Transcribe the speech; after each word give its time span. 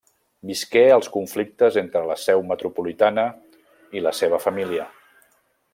Visqué 0.51 0.81
els 0.93 1.09
conflictes 1.17 1.77
entre 1.81 2.01
la 2.13 2.17
seu 2.21 2.41
metropolitana 2.53 3.29
i 3.99 4.05
la 4.07 4.19
seva 4.23 4.41
família. 4.49 4.93